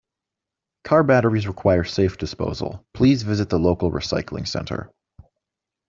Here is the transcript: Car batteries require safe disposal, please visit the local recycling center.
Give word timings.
Car 0.83 1.03
batteries 1.03 1.45
require 1.47 1.83
safe 1.83 2.17
disposal, 2.17 2.83
please 2.95 3.21
visit 3.21 3.49
the 3.49 3.59
local 3.59 3.91
recycling 3.91 4.47
center. 4.47 4.89